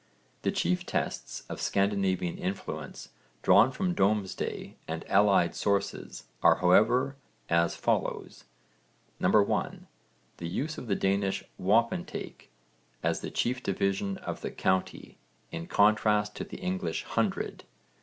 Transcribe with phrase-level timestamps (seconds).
[0.41, 3.09] The chief tests of Scandinavian influence,
[3.43, 7.17] drawn from Domesday and allied sources, are however
[7.49, 8.45] as follows:
[9.19, 9.87] (1)
[10.37, 12.49] The use of the Danish 'wapentake'
[13.03, 15.19] as the chief division of the county
[15.51, 17.63] in contrast to the English 'hundred.'